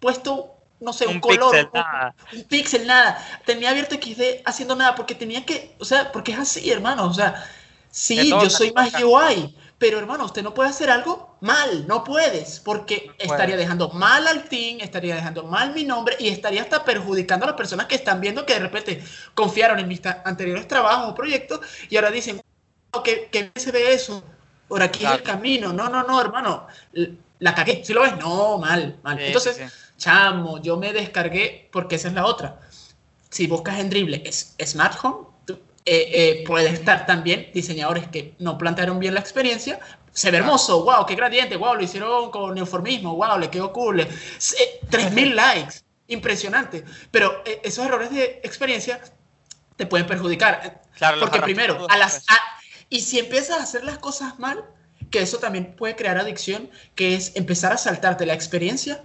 [0.00, 2.14] puesto, no sé, un, Un color, píxel, un, nada.
[2.32, 3.40] un píxel, nada.
[3.46, 7.14] Tenía abierto XD haciendo nada porque tenía que, o sea, porque es así, hermano, o
[7.14, 7.44] sea,
[7.90, 8.92] sí, yo soy más.
[9.02, 14.26] UI, pero hermano, usted no puede hacer algo mal, no puedes, porque estaría dejando mal
[14.26, 17.96] al team, estaría dejando mal mi nombre y estaría hasta perjudicando a las personas que
[17.96, 21.60] están viendo que de repente confiaron en mis anteriores trabajos o proyectos
[21.90, 22.40] y ahora dicen,
[22.92, 24.22] "Oh, ¿qué, qué se ve eso?
[24.68, 25.24] Por aquí es el Claro.
[25.24, 25.72] camino.
[25.72, 26.66] No, no, no, hermano,
[27.38, 27.84] la cagué.
[27.84, 28.16] ¿Sí lo ves?
[28.18, 29.18] No, mal, mal.
[29.18, 29.62] Sí, Entonces, sí,
[29.98, 32.60] chamo, yo me descargué porque esa es la otra.
[33.30, 35.26] Si buscas en Dribble es Smart Home,
[35.86, 39.78] eh, eh, puede estar también diseñadores que no plantearon bien la experiencia.
[40.12, 40.44] Se ve Claro.
[40.46, 44.00] hermoso, wow, qué gradiente, wow, lo hicieron con neoformismo, wow, le quedó cool.
[44.00, 44.08] Eh,
[44.88, 45.76] 3000 likes,
[46.08, 46.84] impresionante.
[47.10, 49.00] Pero eh, esos errores de experiencia
[49.76, 50.82] te pueden perjudicar.
[50.96, 52.38] Claro, los Porque primero, a las, a-
[52.88, 54.64] y si empiezas a hacer las cosas mal,
[55.10, 59.02] que eso también puede crear adicción, que es empezar a saltarte la experiencia,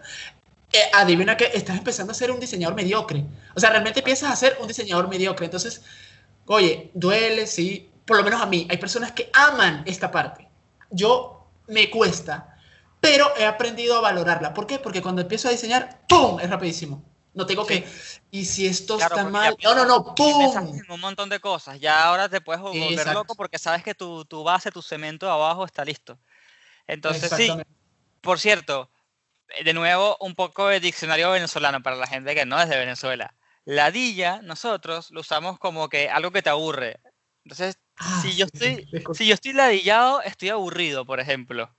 [0.71, 3.25] eh, adivina que estás empezando a ser un diseñador mediocre.
[3.55, 5.45] O sea, realmente empiezas a ser un diseñador mediocre.
[5.45, 5.81] Entonces,
[6.49, 7.89] oye, duele, sí.
[8.05, 10.47] Por lo menos a mí, hay personas que aman esta parte.
[10.89, 12.57] Yo me cuesta,
[12.99, 14.53] pero he aprendido a valorarla.
[14.53, 14.79] ¿Por qué?
[14.79, 16.39] Porque cuando empiezo a diseñar, ¡pum!
[16.39, 17.03] Es rapidísimo.
[17.35, 17.81] No tengo Sí.
[17.81, 17.87] que,
[18.31, 20.81] y si esto Claro, está mal, no, no, no, ¡pum!
[20.89, 21.79] un montón de cosas.
[21.79, 23.13] Ya ahora te puedes volver Exacto.
[23.13, 26.19] loco porque sabes que tu, tu base, tu cemento de abajo está listo.
[26.87, 27.51] Entonces, sí,
[28.21, 28.89] por cierto,
[29.63, 33.35] de nuevo, un poco de diccionario venezolano para la gente que no es de Venezuela.
[33.69, 36.99] Ladilla, nosotros lo usamos como que algo que te aburre.
[37.43, 41.75] Entonces, Ah, si yo estoy, si yo estoy ladillado, estoy aburrido, por ejemplo.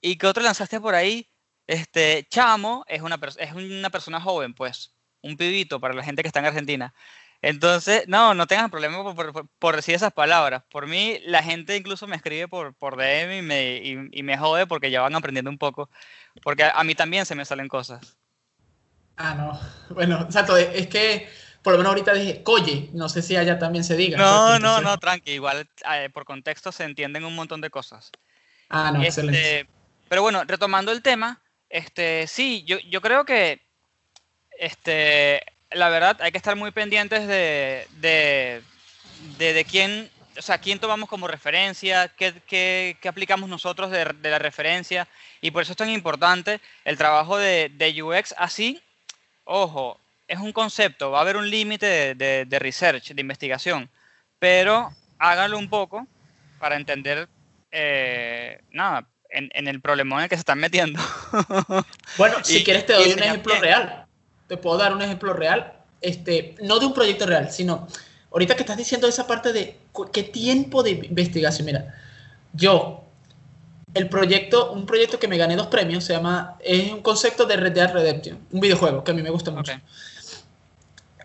[0.00, 1.30] ¿Y qué otro lanzaste por ahí?
[1.66, 6.28] Este, chamo es una, es una persona joven, pues, un pibito para la gente que
[6.28, 6.94] está en Argentina.
[7.42, 10.64] Entonces, no, no tengas problema por, por- por- por decir esas palabras.
[10.70, 14.38] Por mí, la gente incluso me escribe por, por DM y me, y, y me
[14.38, 15.90] jode porque ya van aprendiendo un poco.
[16.42, 18.18] Porque a, a mí también se me salen cosas.
[19.24, 19.60] Ah, no.
[19.94, 20.56] Bueno, exacto.
[20.56, 21.28] Es que
[21.62, 22.90] por lo menos ahorita dije coye.
[22.92, 24.18] No sé si allá también se diga.
[24.18, 25.30] No, no, no, tranqui.
[25.32, 28.10] Igual eh, por contexto se entienden un montón de cosas.
[28.68, 29.58] Ah, no, excelente.
[29.60, 29.70] Este,
[30.08, 33.60] pero bueno, retomando el tema, este, sí, yo, yo creo que
[34.58, 38.62] este, la verdad hay que estar muy pendientes de, de,
[39.38, 44.04] de, de quién, o sea, quién tomamos como referencia, qué, qué- qué aplicamos nosotros de,
[44.04, 45.06] de la referencia,
[45.40, 48.82] y por eso es tan importante el trabajo de, de UX así,
[49.44, 53.88] ojo, es un concepto, va a haber un límite de, de- de research, de investigación,
[54.38, 56.06] pero háganlo un poco
[56.58, 57.28] para entender,
[57.70, 61.00] eh, nada, en, en el problema en el que se están metiendo.
[62.18, 64.06] Bueno, si quieres te doy un ejemplo real.
[64.48, 67.88] Te puedo dar un ejemplo real, este, no de un proyecto real, sino
[68.30, 69.78] ahorita que estás diciendo esa parte de
[70.12, 71.64] qué tiempo de investigación.
[71.66, 71.94] Mira,
[72.52, 73.02] yo,
[73.94, 77.56] el proyecto, un proyecto que me gané dos premios, se llama, es un concepto de
[77.56, 79.72] Red Dead Redemption, un videojuego que a mí me gusta mucho.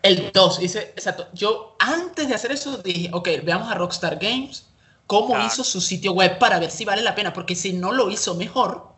[0.03, 1.27] El 2, dice, exacto.
[1.34, 4.67] Yo antes de hacer eso dije, ok, veamos a Rockstar Games,
[5.06, 8.10] cómo hizo su sitio web para ver si vale la pena, porque si no lo
[8.10, 8.89] hizo mejor,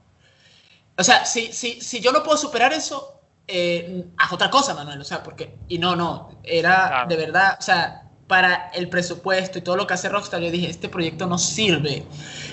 [0.97, 5.01] o sea, si, si, si yo no puedo superar eso, eh, haz otra cosa, Manuel,
[5.01, 7.08] o sea, porque, y no, no, era Claro.
[7.08, 10.69] de verdad, o sea, para el presupuesto y todo lo que hace Rockstar, yo dije,
[10.69, 12.05] este proyecto no sirve.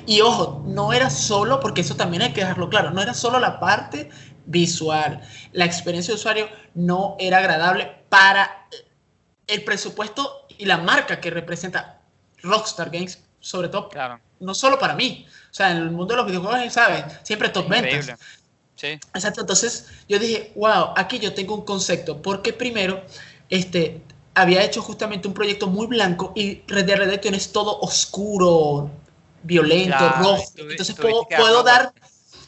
[0.06, 3.38] Y ojo, no era solo, porque eso también hay que dejarlo claro, no era solo
[3.38, 4.08] la parte
[4.46, 5.20] visual,
[5.52, 8.66] la experiencia de usuario no era agradable para
[9.46, 12.00] el presupuesto y la marca que representa
[12.42, 16.16] Rockstar Games, sobre todo, Claro, no solo para mí, o sea, en el mundo de
[16.16, 17.04] los videojuegos, ¿sabes?
[17.22, 17.92] Siempre top ventas.
[17.92, 18.16] increíble.
[18.76, 23.04] Sí, Exacto, entonces yo dije, wow, aquí yo tengo un concepto, porque primero,
[23.50, 24.00] este,
[24.37, 28.90] había hecho justamente un proyecto muy blanco y Red Dead Redemption es todo oscuro,
[29.42, 31.92] violento, rojo, entonces puedo, puedo dar,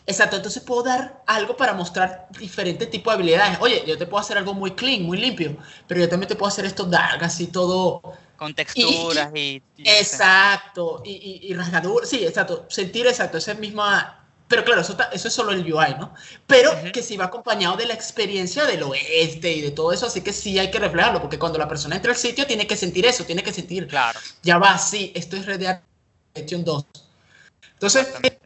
[0.06, 3.58] exacto, entonces puedo dar algo para mostrar diferentes tipos de habilidades.
[3.60, 6.48] Oye, yo te puedo hacer algo muy clean, muy limpio, pero yo también te puedo
[6.48, 8.02] hacer esto dark, así todo,
[8.36, 9.62] con texturas y...
[9.76, 11.12] y- Exacto, y,
[11.46, 15.60] y, y rasgadura, sí, exacto, sentir exacto, esa misma Pero claro, eso, es solo el
[15.60, 16.14] UI, ¿no?
[16.46, 20.22] Pero que sí va acompañado de la experiencia del oeste y de todo eso, así
[20.22, 23.04] que sí hay que reflejarlo, porque cuando la persona entra al sitio tiene que sentir
[23.04, 24.18] eso, tiene que sentir, Claro.
[24.42, 25.80] ya va, sí, esto es Red Dead
[26.34, 26.84] Redemption 2.
[27.74, 28.40] Entonces, exactamente.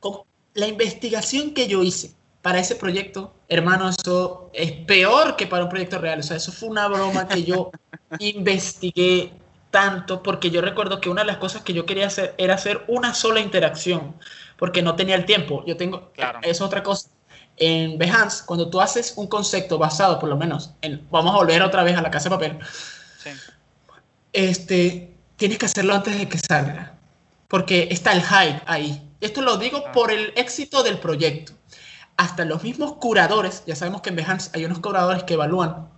[0.00, 5.64] como la investigación que yo hice para ese proyecto, hermano, eso es peor que para
[5.64, 6.18] un proyecto real.
[6.18, 7.70] O sea, eso fue una broma que yo
[8.18, 9.32] investigué
[9.72, 12.84] tanto porque yo recuerdo que una de las cosas que yo quería hacer era hacer
[12.86, 14.14] una sola interacción
[14.56, 15.64] porque no tenía el tiempo.
[15.66, 16.38] Yo tengo, Claro.
[16.42, 17.08] es otra cosa.
[17.56, 21.62] En Behance, cuando tú haces un concepto basado, por lo menos, en, vamos a volver
[21.62, 22.58] otra vez a la casa de papel,
[23.18, 23.30] Sí.
[24.32, 26.94] este, tienes que hacerlo antes de que salga,
[27.48, 29.02] porque está el hype ahí.
[29.20, 29.92] Esto lo digo Ah.
[29.92, 31.52] por el éxito del proyecto.
[32.16, 35.88] Hasta los mismos curadores, ya sabemos que en Behance hay unos curadores que evalúan,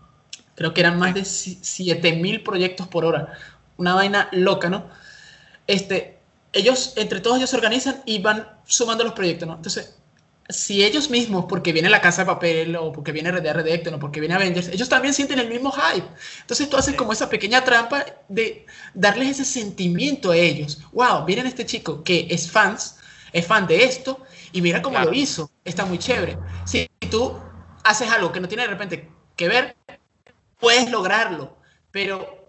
[0.54, 3.32] creo que eran más de 7000 proyectos por hora,
[3.76, 4.88] una vaina loca, ¿no?
[5.66, 6.18] Este,
[6.52, 9.54] ellos, entre todos ellos se organizan y van sumando los proyectos, ¿no?
[9.54, 9.96] Entonces,
[10.48, 13.94] si ellos mismos, porque viene la casa de papel o porque viene Red Dead Redemption
[13.94, 16.06] o porque viene Avengers, ellos también sienten el mismo hype.
[16.42, 16.96] Entonces tú haces Sí.
[16.98, 20.80] como esa pequeña trampa de darles ese sentimiento a ellos.
[20.92, 22.96] Wow, miren este chico que es fans,
[23.32, 24.20] es fan de esto
[24.52, 25.10] y mira cómo Claro.
[25.12, 25.50] lo hizo.
[25.64, 26.36] Está muy chévere.
[26.66, 27.38] Si tú
[27.82, 29.76] haces algo que no tiene de repente que ver,
[30.60, 31.56] puedes lograrlo,
[31.90, 32.43] pero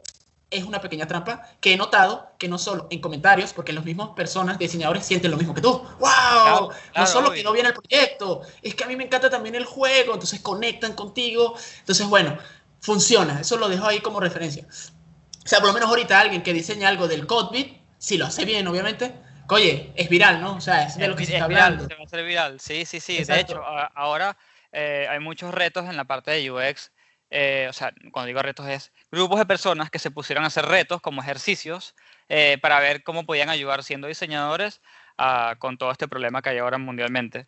[0.58, 4.10] es una pequeña trampa que he notado que no solo en comentarios, porque los mismos
[4.16, 5.72] personas, diseñadores, sienten lo mismo que tú.
[6.00, 6.00] ¡Wow!
[6.00, 7.38] no claro, solo obvio.
[7.38, 10.40] que no viene el proyecto, es que a mí me encanta también el juego, entonces
[10.42, 11.56] conectan contigo.
[11.80, 12.38] Entonces, bueno,
[12.82, 13.42] funciona.
[13.42, 14.66] Eso lo dejo ahí como referencia.
[14.68, 18.46] O sea, por lo menos ahorita alguien que diseña algo del Codebit, si lo hace
[18.46, 19.14] bien, obviamente,
[19.50, 20.56] oye, es viral, ¿no?
[20.56, 21.88] O sea, es de lo que Es se está es viral, hablando.
[21.88, 22.60] se va a hacer viral.
[22.60, 23.14] Sí, sí, sí.
[23.14, 23.54] De Exacto.
[23.54, 24.38] hecho, a- ahora
[24.72, 26.92] eh, hay muchos retos en la parte de UX.
[27.30, 30.66] Eh, o sea, cuando digo retos es grupos de personas que se pusieron a hacer
[30.66, 31.96] retos como ejercicios
[32.30, 34.82] eh, para ver cómo podían ayudar siendo diseñadores
[35.18, 37.46] a- con todo este problema que hay ahora mundialmente.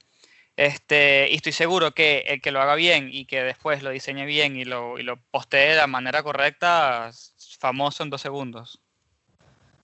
[0.57, 4.25] Este, y estoy seguro que el que lo haga bien y que después lo diseñe
[4.25, 7.11] bien y lo, y lo postee de la manera correcta,
[7.59, 8.81] famoso en dos segundos.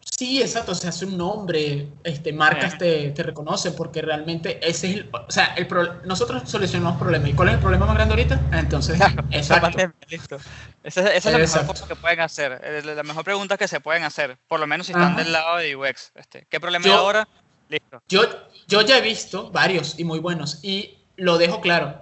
[0.06, 4.96] Sí, exacto, se hace un nombre, este, marcas te, te reconocen porque realmente ese es
[4.98, 7.30] el, o sea, el pro- nosotros solucionamos problemas.
[7.30, 8.40] ¿Y cuál es el problema más grande ahorita?
[8.52, 9.00] Ah, Entonces,
[9.32, 9.62] exacto.
[9.62, 10.38] pandemia, listo.
[10.84, 13.80] Esa, esa es la mejor cosa que pueden hacer, es la mejor pregunta que se
[13.80, 15.24] pueden hacer, por lo menos si están Ajá.
[15.24, 16.12] del lado de UX.
[16.16, 17.28] Este, ¿Qué problema hay Yo- ahora?
[17.70, 18.02] Listo.
[18.08, 18.22] Yo,
[18.68, 22.02] yo ya he visto varios y muy buenos y lo dejo claro,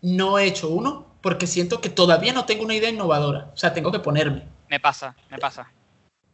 [0.00, 3.72] no he hecho uno porque siento que todavía no tengo una idea innovadora, o sea,
[3.74, 4.46] tengo que ponerme.
[4.68, 5.72] Me pasa, me pasa.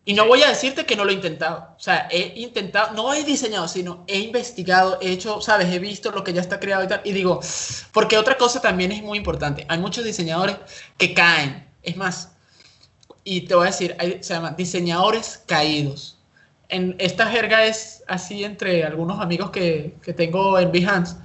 [0.06, 1.74] Y no voy a decirte que no lo he intentado.
[1.76, 6.10] O sea, he intentado, no he diseñado, sino he investigado, he hecho, sabes, he visto
[6.10, 7.00] lo que ya está creado y tal.
[7.04, 7.40] Y digo,
[7.92, 9.64] porque otra cosa también es muy importante.
[9.68, 10.56] Hay muchos diseñadores
[10.98, 11.66] que caen.
[11.82, 12.32] Es más,
[13.24, 16.18] y te voy a decir, se llama diseñadores caídos.
[16.68, 21.16] En esta jerga es así entre algunos amigos que, que tengo en Behance,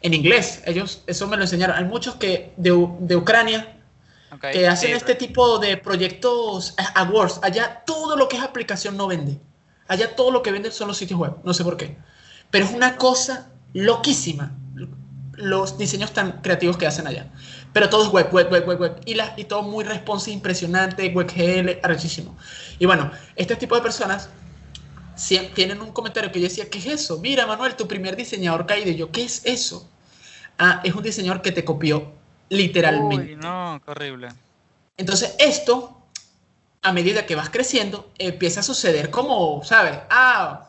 [0.00, 0.62] en inglés.
[0.64, 1.76] Ellos, eso me lo enseñaron.
[1.76, 3.81] Hay muchos que de, de Ucrania
[4.32, 7.40] Ok, que hacen sí, este tipo de proyectos eh, awards.
[7.42, 9.40] Allá todo lo que es aplicación no vende.
[9.88, 11.36] Allá todo lo que vende son los sitios web.
[11.44, 11.98] No sé por qué.
[12.50, 14.58] Pero es una cosa loquísima
[15.34, 17.32] los diseños tan creativos que hacen allá.
[17.72, 19.00] Pero todo es web, web, web, web, web.
[19.06, 22.36] Y, la- y todo muy responsive, impresionante, WebGL, arrechísimo.
[22.78, 24.30] Y bueno, este tipo de personas
[25.14, 27.18] sie- tienen un comentario que yo decía, ¿qué es eso?
[27.20, 28.90] Mira, Manuel, tu primer diseñador caído.
[28.90, 29.90] Y yo, ¿qué es eso?
[30.58, 32.21] Ah, es un diseñador que te copió
[32.56, 33.32] literalmente.
[33.32, 34.28] Uy, no, horrible.
[34.96, 36.02] Entonces, esto,
[36.82, 39.98] a medida que vas creciendo, empieza a suceder como, ¿sabes?
[40.10, 40.68] Ah,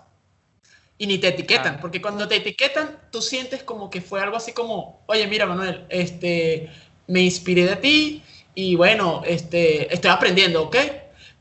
[0.97, 1.81] y ni te etiquetan, Ah.
[1.81, 5.85] porque cuando te etiquetan, tú sientes como que fue algo así como, oye, mira, Manuel,
[5.89, 6.71] este,
[7.07, 8.23] me inspiré de ti
[8.55, 10.75] y bueno, este, estoy aprendiendo, ¿ok?
[10.75, 10.91] Hay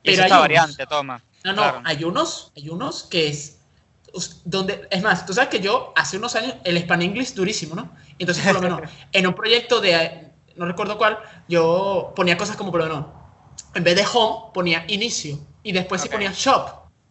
[0.05, 1.23] es la unos- variante, toma.
[1.45, 1.83] no, no, Claro.
[1.85, 3.59] hay unos, hay unos que es
[4.45, 7.91] donde, es más, tú sabes que yo hace unos años el Span English durísimo, ¿no?
[8.19, 8.81] Entonces, por lo menos,
[9.13, 10.27] en un proyecto de,
[10.57, 13.07] no recuerdo cuál, yo ponía cosas como, por lo menos,
[13.75, 16.15] en vez de home, ponía inicio, y después sí Ok.
[16.15, 16.69] ponía shop,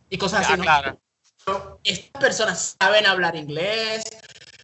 [0.09, 0.63] y cosas así, Ah, ¿no?
[0.63, 0.99] claro.
[1.45, 4.03] Pero Estas personas saben hablar inglés,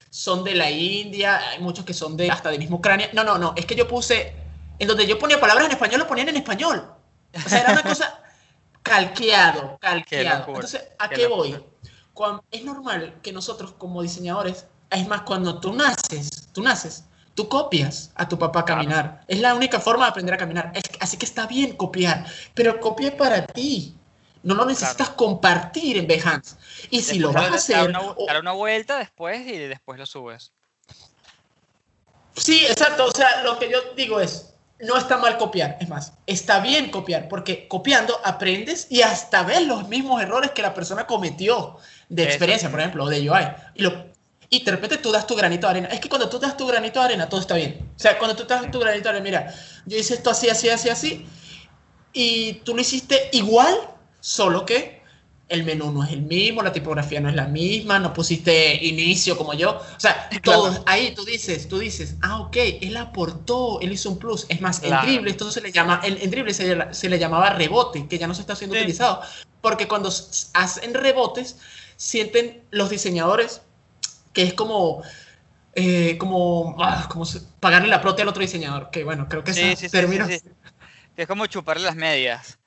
[0.10, 3.10] son de la India, hay muchos que son de hasta de mismo Ucrania.
[3.14, 4.34] No, no, no, es que yo puse,
[4.80, 6.92] en donde yo ponía palabras en español, lo ponían en español.
[7.46, 8.22] O sea, era una cosa
[8.84, 10.46] calqueado, calqueado.
[10.48, 11.52] Entonces, ¿a qué qué, voy?
[11.52, 11.72] locura.
[12.14, 17.06] Cuan- es normal que nosotros como diseñadores, es más, cuando tú naces, tú naces,
[17.38, 18.82] tú copias a tu papá a Claro.
[18.82, 19.22] caminar.
[19.28, 20.72] Es la única forma de aprender a caminar.
[20.74, 23.94] Es- así que está bien copiar, pero copia para ti.
[24.42, 26.56] No lo necesitas compartir en Behance.
[26.90, 30.52] Y si lo vas a hacer, Dale una, una vuelta después y después lo subes.
[32.36, 33.06] Sí, exacto.
[33.06, 35.78] O sea, lo que yo digo es, no está mal copiar.
[35.80, 40.64] Es más, está bien copiar, porque copiando aprendes y hasta ves los mismos errores que
[40.64, 41.78] la persona cometió
[42.10, 43.48] de experiencia, por ejemplo, o de UI.
[43.76, 44.08] Y, lo,
[44.50, 45.88] y de repente tú das tu granito de arena.
[45.90, 47.90] Es que cuando tú das tu granito de arena, todo está bien.
[47.96, 49.54] O sea, cuando tú das tu granito de arena, mira,
[49.86, 51.26] yo hice esto así, así, así, así,
[52.14, 53.76] y tú lo hiciste igual,
[54.20, 54.98] solo que
[55.50, 59.38] el menú no es el mismo, la tipografía no es la misma, no pusiste inicio
[59.38, 59.78] como yo.
[59.96, 60.84] O sea, Claro.
[60.86, 64.46] ahí tú dices, tú dices, ah, ok, él aportó, él hizo un plus.
[64.50, 65.04] Es más, Claro.
[65.04, 68.18] en Dribbble esto se le llama, en Dribbble se, le- se le llamaba rebote, que
[68.18, 68.82] ya no se está siendo Sí.
[68.82, 69.22] utilizado.
[69.62, 70.12] Porque cuando
[70.54, 71.58] hacen rebotes,
[71.96, 73.62] sienten los diseñadores
[74.38, 75.02] que es como,
[75.74, 77.26] eh, como, ah, como
[77.60, 78.92] pagarle la prote al otro diseñador.
[78.92, 82.60] Que bueno, creo que Sí, sí, términos- es como chuparle las medias.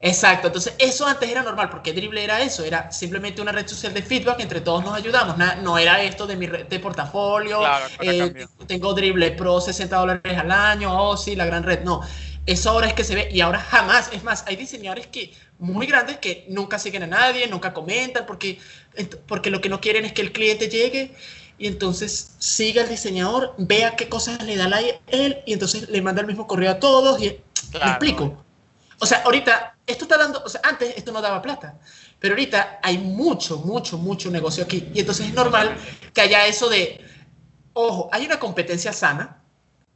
[0.00, 3.94] Exacto, entonces eso antes era normal, porque Dribble era eso, era simplemente una red social
[3.94, 7.60] de feedback, entre todos nos ayudamos, na- no era esto de mi red de portafolio,
[7.60, 12.00] Claro, eh, tengo Dribble Pro 60 dólares al año, oh sí, la gran red, no,
[12.46, 15.86] eso ahora es que se ve y ahora jamás, es más, hay diseñadores que muy
[15.86, 18.58] grandes que nunca siguen a nadie, nunca comentan, porque,
[19.26, 21.14] porque lo que no quieren es que el cliente llegue
[21.58, 25.88] y entonces siga el diseñador, vea qué cosas le da like a él y entonces
[25.88, 27.26] le manda el mismo correo a todos y...
[27.26, 27.38] ¿Me
[27.78, 27.90] Claro.
[27.90, 28.44] explico?
[28.98, 31.78] O sea, ahorita, esto está dando, o sea, antes esto no daba plata,
[32.18, 34.90] pero ahorita hay mucho, mucho, mucho negocio aquí.
[34.94, 35.76] Y entonces es normal
[36.12, 37.04] que haya eso de,
[37.72, 39.42] ojo, hay una competencia sana.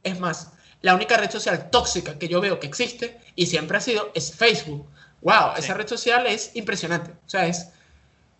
[0.03, 3.81] Es más, la única red social tóxica que yo veo que existe y siempre ha
[3.81, 4.87] sido es Facebook.
[5.21, 5.61] Wow, Sí.
[5.63, 7.11] esa red social es impresionante.
[7.11, 7.69] O sea, es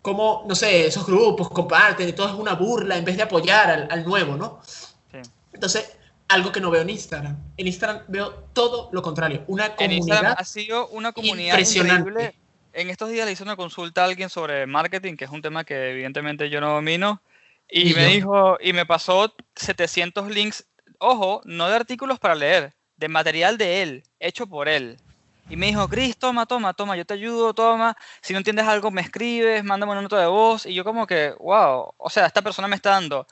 [0.02, 3.70] como, no sé, esos grupos comparten y todo es una burla en vez de apoyar
[3.70, 4.60] al, al nuevo, ¿no?
[4.64, 5.18] Sí.
[5.52, 5.96] Entonces,
[6.28, 7.36] algo que no veo en Instagram.
[7.56, 9.42] En Instagram veo todo lo contrario.
[9.48, 12.10] Una En comunidad Instagram ha sido una comunidad impresionante.
[12.10, 12.34] increíble.
[12.74, 15.64] En estos días le hice una consulta a alguien sobre marketing, que es un tema
[15.64, 17.20] que evidentemente yo no domino,
[17.68, 18.08] y me yo.
[18.08, 20.64] dijo, y me pasó 700 links,
[20.98, 24.98] ojo, no de artículos para leer, de material de él, hecho por él.
[25.50, 27.96] Y me dijo, Chris, toma, toma, toma, yo te ayudo, toma.
[28.20, 30.66] Si no entiendes algo, me escribes, mándame una nota de voz.
[30.66, 33.26] Y yo como que, wow, o sea, esta persona me está dando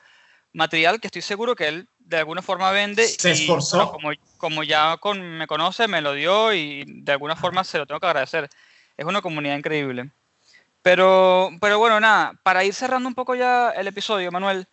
[0.53, 3.07] material que estoy seguro que él de alguna forma vende.
[3.07, 3.77] Se y, esforzó.
[3.77, 7.79] bueno, como, como ya con, me conoce, me lo dio y de alguna forma se
[7.79, 8.49] lo tengo que agradecer.
[8.97, 10.11] Es una comunidad increíble.
[10.81, 14.69] Pero, pero bueno, nada, para ir cerrando un poco ya el episodio, Manuel,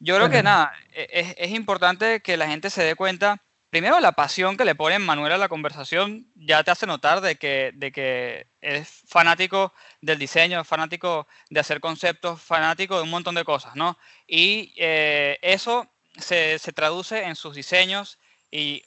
[0.00, 4.00] yo creo que nada, e- es, es importante que la gente se dé cuenta, primero
[4.00, 7.70] la pasión que le pone Manuel a la conversación ya te hace notar de que,
[7.74, 13.44] de que es fanático del diseño, fanático de hacer conceptos, fanático de un montón de
[13.44, 13.96] cosas, ¿no?
[14.26, 18.18] Y eh, eso se, se traduce en sus diseños
[18.50, 18.82] y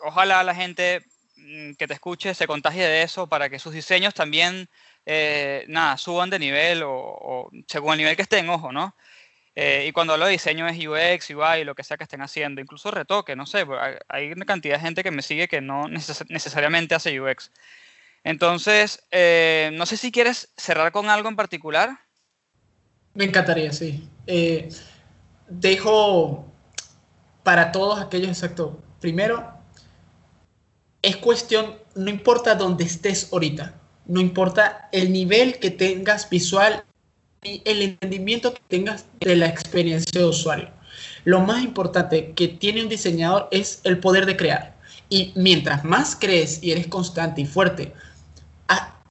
[0.00, 1.04] ojalá la gente
[1.36, 4.68] mm, que te escuche se contagie de eso para que sus diseños también,
[5.06, 8.96] eh, nada, suban de nivel o, o según el nivel que estén, ojo, ¿no?
[9.56, 12.60] Eh, y cuando hablo de diseño es UX, UI, lo que sea que estén haciendo,
[12.60, 15.84] incluso retoque, no sé, pues, hay- una cantidad de gente que me sigue que no
[15.84, 17.52] neces- necesariamente hace UX.
[18.24, 22.00] Entonces, eh, no sé si quieres cerrar con algo en particular.
[23.14, 24.08] Me encantaría, sí.
[24.26, 24.68] Eh,
[25.48, 26.46] dejo
[27.44, 28.82] para todos aquellos, exacto.
[29.00, 29.52] Primero,
[31.02, 33.74] es cuestión, no importa dónde estés ahorita,
[34.06, 36.84] no importa el nivel que tengas visual
[37.64, 40.70] el entendimiento que tengas de la experiencia de usuario.
[41.24, 44.74] Lo más importante que tiene un diseñador es el poder de crear.
[45.08, 47.92] Y mientras más crees y eres constante y fuerte,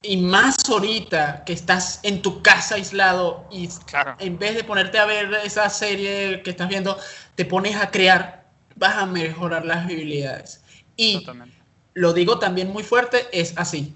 [0.04, 4.14] y más ahorita que estás en tu casa aislado y Claro.
[4.18, 6.98] en vez de ponerte a ver esa serie que estás viendo,
[7.34, 8.44] te pones a crear,
[8.76, 10.60] vas a mejorar las habilidades.
[10.96, 11.56] Y Totalmente.
[11.94, 13.94] lo digo también muy fuerte, es así.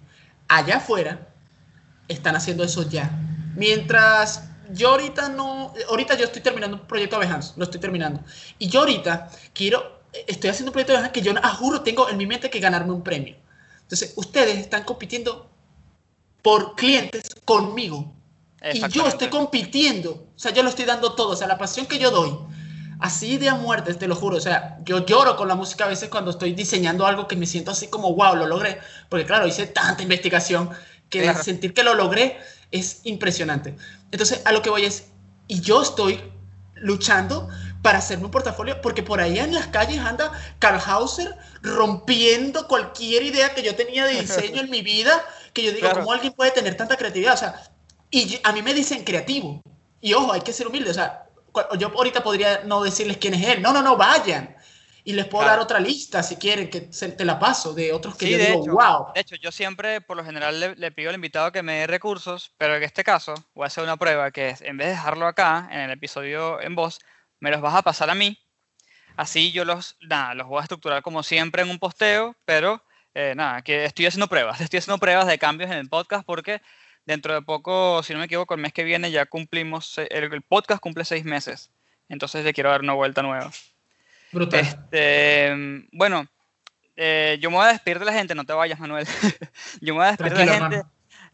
[0.49, 1.29] Allá afuera
[2.09, 3.11] están haciendo eso ya.
[3.59, 8.21] Mientras yo ahorita no, ahorita yo estoy terminando un proyecto de Behance, lo estoy terminando.
[8.59, 12.09] Y yo ahorita quiero, estoy haciendo un proyecto de Behance que yo, ah, juro, tengo
[12.09, 13.37] en mi mente que ganarme un premio.
[13.83, 15.49] Entonces, ustedes están compitiendo
[16.43, 18.13] por clientes conmigo.
[18.73, 20.11] Y yo estoy compitiendo.
[20.11, 21.31] O sea, yo lo estoy dando todo.
[21.31, 22.37] O sea, la pasión que yo doy.
[23.01, 24.37] Así de a muerte, te lo juro.
[24.37, 27.47] O sea, yo lloro con la música a veces cuando estoy diseñando algo que me
[27.47, 28.79] siento así como, wow, lo logré.
[29.09, 30.71] Porque claro, hice tanta investigación
[31.09, 31.43] que Claro.
[31.43, 32.39] sentir que lo logré
[32.71, 33.77] es impresionante.
[34.11, 35.07] Entonces, a lo que voy es,
[35.47, 36.21] y yo estoy
[36.75, 37.49] luchando
[37.83, 43.23] para hacerme un portafolio, porque por ahí en las calles anda Karl Hauser rompiendo cualquier
[43.23, 46.01] idea que yo tenía de diseño en mi vida, que yo digo, Claro.
[46.01, 47.35] ¿cómo alguien puede tener tanta creatividad?
[47.35, 47.63] O sea,
[48.11, 49.61] y a mí me dicen creativo.
[50.01, 50.91] Y ojo, hay que ser humilde.
[50.91, 51.25] O sea,
[51.79, 53.63] yo ahorita podría no decirles quién es él.
[53.63, 54.55] No, no, no, vayan.
[55.09, 55.57] Y les puedo Claro.
[55.57, 58.37] dar otra lista si quieren, que se- te la paso, de otros que Sí, yo
[58.37, 59.07] de digo, hecho, wow.
[59.15, 61.87] De hecho, yo siempre, por lo general, le, le pido al invitado que me dé
[61.87, 64.93] recursos, pero en este caso voy a hacer una prueba que es, en vez de
[64.93, 66.99] dejarlo acá, en el episodio en voz,
[67.41, 68.39] me los vas a pasar a mí.
[69.17, 72.85] Así yo los, nada, los voy a estructurar como siempre en un posteo, pero
[73.15, 74.61] eh, nada, que estoy haciendo pruebas.
[74.61, 76.61] Estoy haciendo pruebas de cambios en el podcast porque
[77.07, 80.43] dentro de poco, si no me equivoco, el mes que viene ya cumplimos, el, el
[80.43, 81.71] podcast cumple seis meses.
[82.11, 83.51] Entonces le quiero dar una vuelta nueva.
[84.33, 84.61] Brutal.
[84.61, 86.27] Este, bueno,
[86.97, 89.07] eh, yo me voy a despedir de la gente, no te vayas, Manuel.
[89.81, 90.83] yo me voy a despedir de la gente.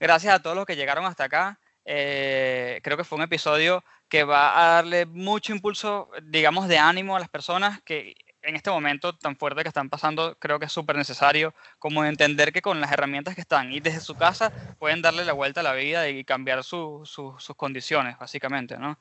[0.00, 1.58] Gracias a todos los que llegaron hasta acá.
[1.84, 7.16] Eh, creo que fue un episodio que va a darle mucho impulso, digamos, de ánimo
[7.16, 10.72] a las personas que en este momento tan fuerte que están pasando, creo que es
[10.72, 15.00] súper necesario, como entender que con las herramientas que están y desde su casa pueden
[15.00, 18.98] darle la vuelta a la vida y cambiar su- su- sus condiciones, básicamente, ¿no?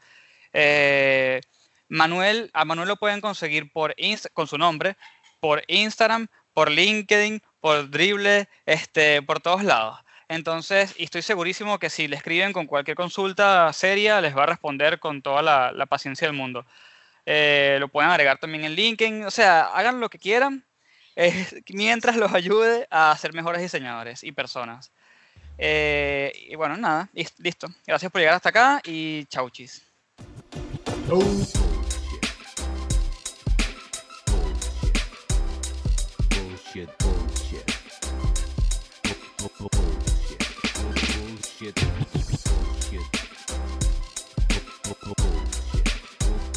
[0.54, 1.42] Eh,
[1.94, 3.96] Manuel, a Manuel lo pueden conseguir por
[4.34, 4.98] con su nombre,
[5.40, 10.00] por Instagram, por LinkedIn, por Dribble, este, por todos lados.
[10.28, 14.48] Entonces, y estoy segurísimo que si le escriben con cualquier consulta seria, les va a
[14.48, 16.66] responder con toda la, la paciencia del mundo.
[17.28, 20.66] Eh, lo pueden agregar también en LinkedIn, o sea, hagan lo que quieran
[21.16, 24.92] eh, mientras los ayude a ser mejores diseñadores y personas.
[25.60, 27.68] Eh, y bueno, nada, listo.
[27.86, 29.84] Gracias por llegar hasta acá y chau chis.
[36.74, 37.68] Bullshit, bullshit.
[39.38, 40.42] Bu- bu- Bullshit.
[40.74, 41.76] Bullshit.
[42.10, 43.08] Bullshit.
[44.84, 45.16] Bu- bu-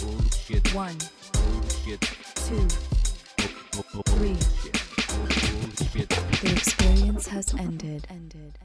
[0.01, 0.75] Bullshit.
[0.75, 0.97] One,
[1.35, 2.01] Bullshit.
[2.47, 2.67] two,
[4.07, 4.39] three.
[6.41, 8.07] The experience has ended.
[8.09, 8.59] Ended.